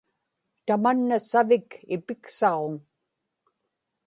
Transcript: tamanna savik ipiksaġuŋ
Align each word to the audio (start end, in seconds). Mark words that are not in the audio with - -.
tamanna 0.65 1.15
savik 1.29 1.69
ipiksaġuŋ 1.95 2.73